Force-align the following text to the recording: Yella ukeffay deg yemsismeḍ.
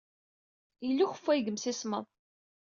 Yella 0.85 1.03
ukeffay 1.05 1.39
deg 1.39 1.47
yemsismeḍ. 1.47 2.05